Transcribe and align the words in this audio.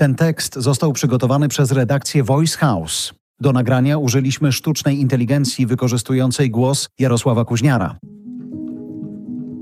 Ten 0.00 0.14
tekst 0.14 0.54
został 0.54 0.92
przygotowany 0.92 1.48
przez 1.48 1.72
redakcję 1.72 2.22
Voice 2.22 2.58
House. 2.58 3.14
Do 3.40 3.52
nagrania 3.52 3.98
użyliśmy 3.98 4.52
sztucznej 4.52 5.00
inteligencji 5.00 5.66
wykorzystującej 5.66 6.50
głos 6.50 6.88
Jarosława 6.98 7.44
Kuźniara. 7.44 7.98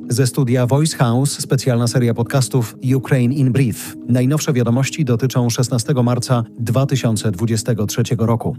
Ze 0.09 0.27
studia 0.27 0.67
Voice 0.67 0.97
House 0.97 1.39
specjalna 1.39 1.87
seria 1.87 2.15
podcastów 2.15 2.77
Ukraine 2.97 3.35
in 3.35 3.53
Brief. 3.53 3.97
Najnowsze 4.09 4.53
wiadomości 4.53 5.05
dotyczą 5.05 5.51
16 5.51 5.95
marca 5.95 6.45
2023 6.59 8.03
roku. 8.19 8.57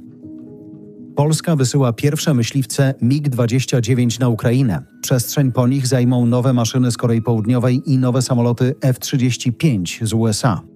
Polska 1.16 1.55
wysyła 1.55 1.93
pierwsze 1.93 2.34
myśliwce 2.34 2.93
MiG-29 3.02 4.20
na 4.20 4.30
Ukrainę. 4.30 4.84
Przestrzeń 5.02 5.52
po 5.52 5.68
nich 5.68 5.88
zajmą 5.88 6.25
nowe 6.25 6.54
maszyny 6.54 6.91
z 6.91 6.98
Korei 6.98 7.21
Południowej 7.21 7.82
i 7.86 7.98
nowe 7.98 8.21
samoloty 8.21 8.75
F-35 8.82 10.05
z 10.05 10.14
USA. 10.14 10.69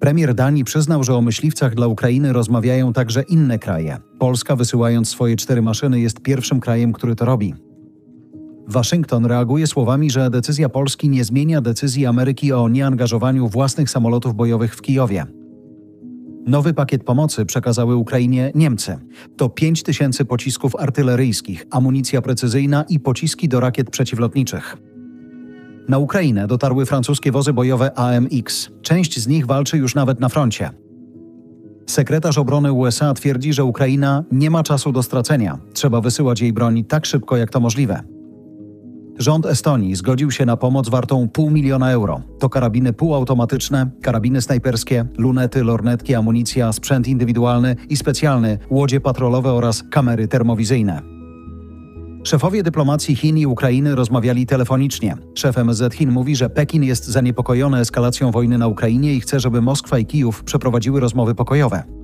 Premier 0.00 0.34
Danii 0.34 0.64
przyznał, 0.64 1.04
że 1.04 1.14
o 1.14 1.20
myśliwcach 1.20 1.74
dla 1.74 1.86
Ukrainy 1.86 2.32
rozmawiają 2.32 2.92
także 2.92 3.22
inne 3.22 3.58
kraje. 3.58 3.96
Polska, 4.18 4.56
wysyłając 4.56 5.08
swoje 5.08 5.36
cztery 5.36 5.62
maszyny, 5.62 6.00
jest 6.00 6.20
pierwszym 6.20 6.60
krajem, 6.60 6.92
który 6.92 7.14
to 7.14 7.24
robi. 7.24 7.54
Waszyngton 8.68 9.26
reaguje 9.26 9.66
słowami, 9.66 10.10
że 10.10 10.30
decyzja 10.30 10.68
Polski 10.68 11.08
nie 11.08 11.24
zmienia 11.24 11.60
decyzji 11.60 12.06
Ameryki 12.06 12.52
o 12.52 12.68
nieangażowaniu 12.68 13.48
własnych 13.48 13.90
samolotów 13.90 14.34
bojowych 14.34 14.76
w 14.76 14.82
Kijowie. 14.82 15.26
Nowy 16.46 16.74
pakiet 16.74 17.04
pomocy 17.04 17.46
przekazały 17.46 17.96
Ukrainie 17.96 18.52
Niemcy. 18.54 18.98
To 19.36 19.48
5 19.48 19.82
tysięcy 19.82 20.24
pocisków 20.24 20.76
artyleryjskich, 20.76 21.66
amunicja 21.70 22.22
precyzyjna 22.22 22.84
i 22.88 23.00
pociski 23.00 23.48
do 23.48 23.60
rakiet 23.60 23.90
przeciwlotniczych. 23.90 24.76
Na 25.88 25.98
Ukrainę 25.98 26.46
dotarły 26.46 26.86
francuskie 26.86 27.32
wozy 27.32 27.52
bojowe 27.52 27.98
AMX. 27.98 28.70
Część 28.82 29.20
z 29.20 29.26
nich 29.26 29.46
walczy 29.46 29.78
już 29.78 29.94
nawet 29.94 30.20
na 30.20 30.28
froncie. 30.28 30.70
Sekretarz 31.86 32.38
obrony 32.38 32.72
USA 32.72 33.14
twierdzi, 33.14 33.52
że 33.52 33.64
Ukraina 33.64 34.24
nie 34.32 34.50
ma 34.50 34.62
czasu 34.62 34.92
do 34.92 35.02
stracenia. 35.02 35.58
Trzeba 35.72 36.00
wysyłać 36.00 36.40
jej 36.40 36.52
broń 36.52 36.84
tak 36.84 37.06
szybko, 37.06 37.36
jak 37.36 37.50
to 37.50 37.60
możliwe. 37.60 38.02
Rząd 39.18 39.46
Estonii 39.46 39.96
zgodził 39.96 40.30
się 40.30 40.46
na 40.46 40.56
pomoc 40.56 40.88
wartą 40.88 41.28
pół 41.28 41.50
miliona 41.50 41.90
euro. 41.90 42.20
To 42.38 42.48
karabiny 42.48 42.92
półautomatyczne, 42.92 43.90
karabiny 44.02 44.42
snajperskie, 44.42 45.04
lunety, 45.18 45.64
lornetki, 45.64 46.14
amunicja, 46.14 46.72
sprzęt 46.72 47.08
indywidualny 47.08 47.76
i 47.88 47.96
specjalny, 47.96 48.58
łodzie 48.70 49.00
patrolowe 49.00 49.52
oraz 49.52 49.84
kamery 49.90 50.28
termowizyjne. 50.28 51.15
Szefowie 52.26 52.62
dyplomacji 52.62 53.16
Chin 53.16 53.38
i 53.38 53.46
Ukrainy 53.46 53.94
rozmawiali 53.94 54.46
telefonicznie. 54.46 55.16
Szef 55.34 55.58
MSZ 55.58 55.94
Chin 55.94 56.10
mówi, 56.10 56.36
że 56.36 56.50
Pekin 56.50 56.84
jest 56.84 57.04
zaniepokojony 57.04 57.78
eskalacją 57.78 58.30
wojny 58.30 58.58
na 58.58 58.66
Ukrainie 58.66 59.14
i 59.14 59.20
chce, 59.20 59.40
żeby 59.40 59.62
Moskwa 59.62 59.98
i 59.98 60.06
Kijów 60.06 60.44
przeprowadziły 60.44 61.00
rozmowy 61.00 61.34
pokojowe. 61.34 61.95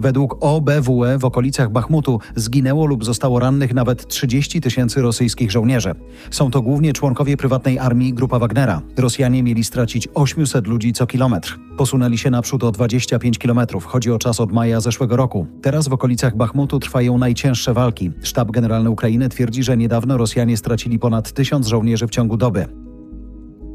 Według 0.00 0.36
OBWE 0.40 1.18
w 1.18 1.24
okolicach 1.24 1.72
Bachmutu 1.72 2.20
zginęło 2.36 2.86
lub 2.86 3.04
zostało 3.04 3.40
rannych 3.40 3.74
nawet 3.74 4.06
30 4.06 4.60
tysięcy 4.60 5.02
rosyjskich 5.02 5.50
żołnierzy. 5.50 5.94
Są 6.30 6.50
to 6.50 6.62
głównie 6.62 6.92
członkowie 6.92 7.36
prywatnej 7.36 7.78
armii 7.78 8.14
Grupa 8.14 8.38
Wagnera. 8.38 8.82
Rosjanie 8.96 9.42
mieli 9.42 9.64
stracić 9.64 10.08
800 10.14 10.66
ludzi 10.66 10.92
co 10.92 11.06
kilometr. 11.06 11.58
Posunęli 11.76 12.18
się 12.18 12.30
naprzód 12.30 12.64
o 12.64 12.72
25 12.72 13.38
kilometrów. 13.38 13.84
Chodzi 13.84 14.10
o 14.10 14.18
czas 14.18 14.40
od 14.40 14.52
maja 14.52 14.80
zeszłego 14.80 15.16
roku. 15.16 15.46
Teraz 15.62 15.88
w 15.88 15.92
okolicach 15.92 16.36
Bachmutu 16.36 16.78
trwają 16.78 17.18
najcięższe 17.18 17.74
walki. 17.74 18.10
Sztab 18.22 18.50
Generalny 18.50 18.90
Ukrainy 18.90 19.28
twierdzi, 19.28 19.62
że 19.62 19.76
niedawno 19.76 20.16
Rosjanie 20.16 20.56
stracili 20.56 20.98
ponad 20.98 21.32
tysiąc 21.32 21.66
żołnierzy 21.66 22.06
w 22.06 22.10
ciągu 22.10 22.36
doby. 22.36 22.66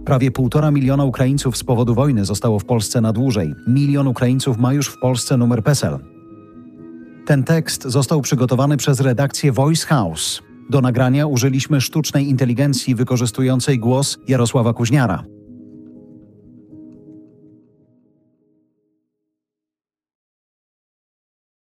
Prawie 0.05 0.31
półtora 0.31 0.71
miliona 0.71 1.03
Ukraińców 1.03 1.57
z 1.57 1.63
powodu 1.63 1.95
wojny 1.95 2.25
zostało 2.25 2.59
w 2.59 2.65
Polsce 2.65 3.01
na 3.01 3.13
dłużej. 3.13 3.53
Milion 3.67 4.07
Ukraińców 4.07 4.57
ma 4.57 4.73
już 4.73 4.87
w 4.87 4.99
Polsce 4.99 5.37
numer 5.37 5.63
PESEL. 5.63 6.14
Ten 7.25 7.43
tekst 7.43 7.83
został 7.83 8.21
przygotowany 8.21 8.77
przez 8.77 8.99
redakcję 8.99 9.51
Voice 9.51 9.85
House. 9.85 10.41
Do 10.69 10.81
nagrania 10.81 11.27
użyliśmy 11.27 11.81
sztucznej 11.81 12.29
inteligencji 12.29 12.95
wykorzystującej 12.95 13.79
głos 13.79 14.17
Jarosława 14.27 14.73
Kuźniara. 14.73 15.34